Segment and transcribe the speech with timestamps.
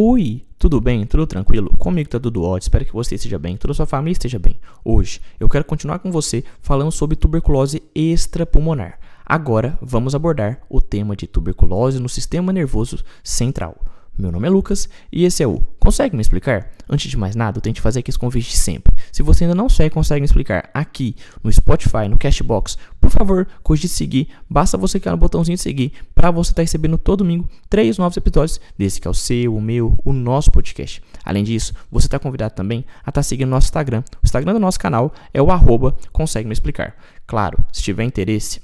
[0.00, 1.04] Oi, tudo bem?
[1.04, 1.76] Tudo tranquilo?
[1.76, 4.56] Comigo tá tudo ótimo, espero que você esteja bem, toda sua família esteja bem.
[4.84, 9.00] Hoje eu quero continuar com você falando sobre tuberculose extrapulmonar.
[9.26, 13.76] Agora vamos abordar o tema de tuberculose no sistema nervoso central.
[14.18, 16.72] Meu nome é Lucas e esse é o Consegue me explicar?
[16.90, 18.92] Antes de mais nada, eu tento fazer aqui esse convite sempre.
[19.12, 23.46] Se você ainda não segue Consegue me explicar aqui no Spotify, no Cashbox, por favor,
[23.62, 24.28] cogite seguir.
[24.50, 27.96] Basta você clicar no botãozinho de seguir para você estar tá recebendo todo domingo três
[27.96, 31.00] novos episódios desse que é o seu, o meu, o nosso podcast.
[31.24, 34.02] Além disso, você está convidado também a estar tá seguindo nosso Instagram.
[34.20, 36.96] O Instagram do nosso canal é o arroba Consegue me explicar.
[37.24, 38.60] Claro, se tiver interesse,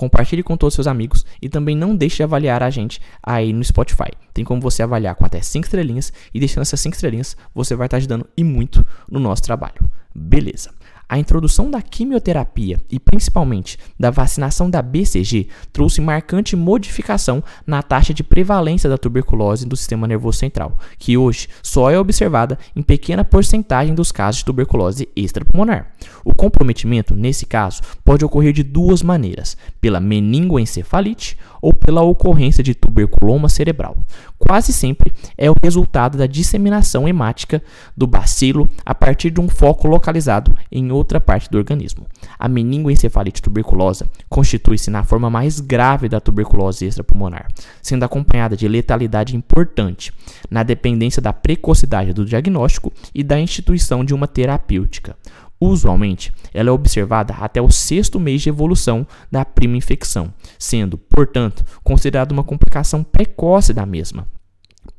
[0.00, 3.52] Compartilhe com todos os seus amigos e também não deixe de avaliar a gente aí
[3.52, 4.10] no Spotify.
[4.32, 7.86] Tem como você avaliar com até 5 estrelinhas e deixando essas 5 estrelinhas, você vai
[7.86, 9.90] estar ajudando e muito no nosso trabalho.
[10.14, 10.70] Beleza.
[11.10, 18.14] A introdução da quimioterapia e principalmente da vacinação da BCG trouxe marcante modificação na taxa
[18.14, 23.24] de prevalência da tuberculose do sistema nervoso central, que hoje só é observada em pequena
[23.24, 25.90] porcentagem dos casos de tuberculose extrapulmonar.
[26.24, 32.72] O comprometimento, nesse caso, pode ocorrer de duas maneiras: pela meningoencefalite ou pela ocorrência de
[32.72, 33.96] tuberculoma cerebral.
[34.38, 37.60] Quase sempre é o resultado da disseminação hemática
[37.96, 42.06] do bacilo a partir de um foco localizado em outra parte do organismo.
[42.38, 47.48] A meningoencefalite tuberculosa constitui-se na forma mais grave da tuberculose extrapulmonar,
[47.82, 50.12] sendo acompanhada de letalidade importante
[50.50, 55.16] na dependência da precocidade do diagnóstico e da instituição de uma terapêutica.
[55.60, 61.64] Usualmente, ela é observada até o sexto mês de evolução da prima infecção, sendo, portanto,
[61.84, 64.26] considerada uma complicação precoce da mesma.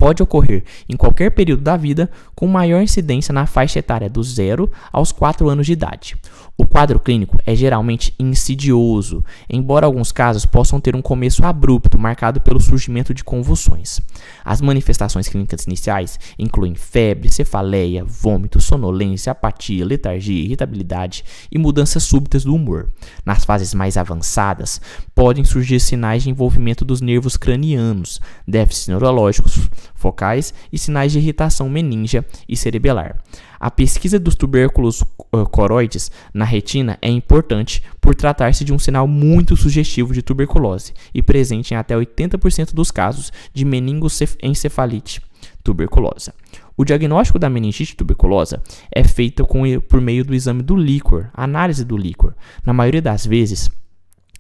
[0.02, 4.67] Pode ocorrer em qualquer período da vida, com maior incidência na faixa etária dos 0
[4.91, 6.16] aos 4 anos de idade.
[6.58, 12.41] O quadro clínico é geralmente insidioso, embora alguns casos possam ter um começo abrupto, marcado
[12.41, 13.99] pelo surgimento de convulsões.
[14.43, 22.43] As manifestações clínicas iniciais incluem febre, cefaleia, vômito, sonolência, apatia, letargia, irritabilidade e mudanças súbitas
[22.43, 22.89] do humor.
[23.23, 24.81] Nas fases mais avançadas,
[25.14, 29.70] podem surgir sinais de envolvimento dos nervos cranianos, déficits neurológicos
[30.02, 33.22] focais e sinais de irritação meningia e cerebelar.
[33.60, 39.08] A pesquisa dos tubérculos uh, coroides na retina é importante por tratar-se de um sinal
[39.08, 45.22] muito sugestivo de tuberculose e presente em até 80% dos casos de meningoencefalite
[45.64, 46.33] tuberculosa.
[46.76, 51.86] O diagnóstico da meningite tuberculosa é feito com, por meio do exame do líquor, análise
[51.86, 52.33] do líquor.
[52.66, 53.70] Na maioria das vezes,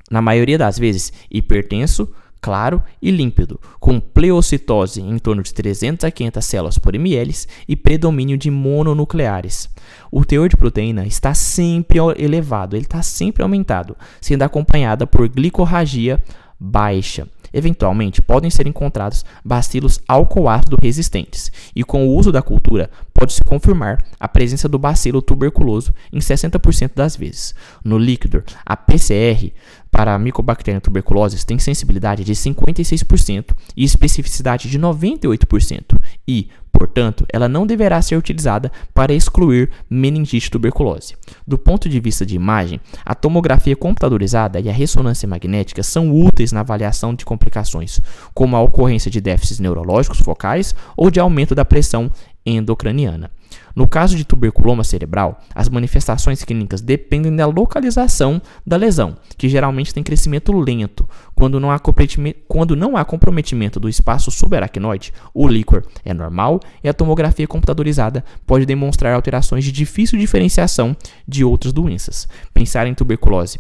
[0.09, 6.11] na maioria das vezes, hipertenso, claro e límpido, com pleocitose em torno de 300 a
[6.11, 7.33] 500 células por ml
[7.67, 9.69] e predomínio de mononucleares.
[10.11, 16.21] O teor de proteína está sempre elevado, ele está sempre aumentado, sendo acompanhada por glicorragia
[16.59, 17.27] baixa.
[17.53, 24.05] Eventualmente, podem ser encontrados bacilos alcoácido resistentes, e com o uso da cultura, pode-se confirmar
[24.19, 27.53] a presença do bacilo tuberculoso em 60% das vezes.
[27.83, 29.51] No líquido, a PCR
[29.91, 37.49] para a Mycobacterium tuberculosis tem sensibilidade de 56% e especificidade de 98%, e, portanto, ela
[37.49, 41.15] não deverá ser utilizada para excluir meningite tuberculose.
[41.45, 46.53] Do ponto de vista de imagem, a tomografia computadorizada e a ressonância magnética são úteis
[46.53, 47.99] na avaliação de complicações,
[48.33, 52.09] como a ocorrência de déficits neurológicos focais ou de aumento da pressão
[52.45, 53.29] endocraniana.
[53.75, 59.93] No caso de tuberculoma cerebral, as manifestações clínicas dependem da localização da lesão, que geralmente
[59.93, 61.07] tem crescimento lento.
[61.35, 66.59] Quando não há comprometimento, quando não há comprometimento do espaço subaracnoide, o líquor é normal
[66.83, 70.95] e a tomografia computadorizada pode demonstrar alterações de difícil diferenciação
[71.27, 72.27] de outras doenças.
[72.53, 73.59] Pensar em tuberculose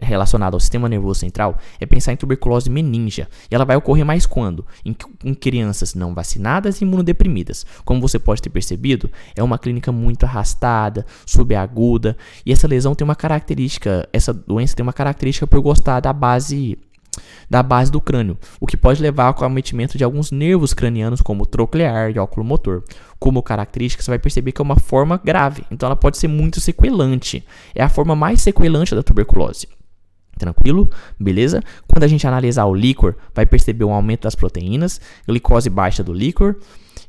[0.00, 3.28] relacionada ao sistema nervoso central é pensar em tuberculose meningia.
[3.50, 4.66] E ela vai ocorrer mais quando?
[4.84, 4.94] Em,
[5.24, 7.66] em, crianças não vacinadas e imunodeprimidas.
[7.84, 13.04] Como você pode ter percebido, é uma clínica muito arrastada, subaguda, e essa lesão tem
[13.04, 16.78] uma característica, essa doença tem uma característica por gostar da base
[17.48, 21.44] da base do crânio, o que pode levar ao acometimento de alguns nervos cranianos, como
[21.44, 22.82] troclear e óculo motor.
[23.18, 26.60] Como característica, você vai perceber que é uma forma grave, então ela pode ser muito
[26.60, 27.44] sequelante.
[27.74, 29.68] É a forma mais sequelante da tuberculose.
[30.42, 30.90] Tranquilo?
[31.20, 31.62] Beleza?
[31.86, 36.12] Quando a gente analisar o líquor, vai perceber um aumento das proteínas, glicose baixa do
[36.12, 36.56] líquor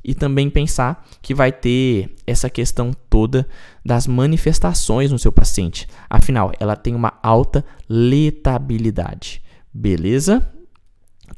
[0.03, 3.47] e também pensar que vai ter essa questão toda
[3.83, 5.87] das manifestações no seu paciente.
[6.07, 9.41] Afinal, ela tem uma alta letabilidade.
[9.73, 10.47] Beleza?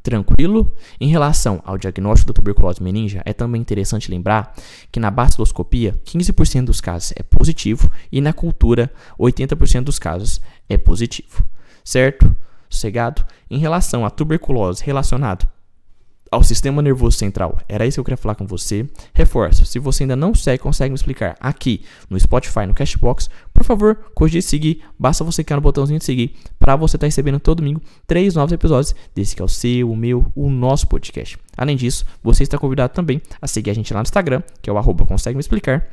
[0.03, 0.74] Tranquilo?
[1.00, 4.53] Em relação ao diagnóstico da tuberculose meningia, é também interessante lembrar
[4.92, 10.77] que na baciloscopia, 15% dos casos é positivo e na cultura, 80% dos casos é
[10.77, 11.47] positivo
[11.86, 12.36] certo?
[12.70, 13.26] Sossegado?
[13.50, 15.48] Em relação à tuberculose relacionado
[16.32, 17.58] ao sistema nervoso central.
[17.70, 18.86] Era isso que eu queria falar com você.
[19.14, 23.64] Reforço, se você ainda não segue, consegue me explicar aqui no Spotify, no Cashbox, por
[23.64, 24.82] favor, cogite seguir.
[25.00, 28.36] Basta você clicar no botãozinho de seguir para você estar tá recebendo todo domingo três
[28.36, 31.38] novos episódios desse que é o seu, o meu, o nosso podcast.
[31.56, 34.74] Além disso, você está convidado também a seguir a gente lá no Instagram, que é
[34.74, 35.88] o arroba consegue me explicar.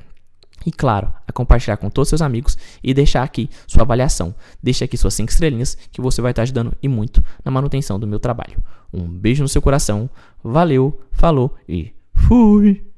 [0.64, 4.34] E claro, a compartilhar com todos seus amigos e deixar aqui sua avaliação.
[4.62, 8.06] Deixe aqui suas 5 estrelinhas que você vai estar ajudando e muito na manutenção do
[8.06, 8.62] meu trabalho.
[8.92, 10.08] Um beijo no seu coração,
[10.42, 12.91] valeu, falou e fui!